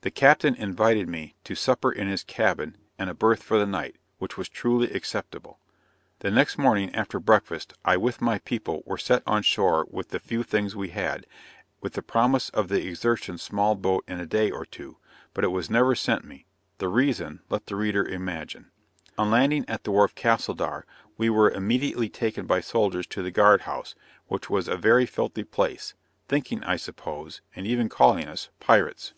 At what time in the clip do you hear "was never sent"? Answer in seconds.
15.50-16.24